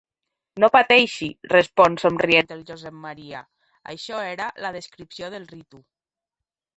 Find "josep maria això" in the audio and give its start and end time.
2.69-4.23